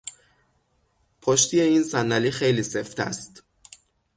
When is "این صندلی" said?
1.61-2.31